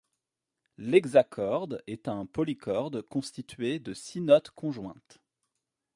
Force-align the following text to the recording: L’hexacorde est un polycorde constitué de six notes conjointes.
L’hexacorde 0.79 1.83
est 1.85 2.07
un 2.07 2.25
polycorde 2.25 3.03
constitué 3.03 3.77
de 3.77 3.93
six 3.93 4.19
notes 4.19 4.49
conjointes. 4.49 5.19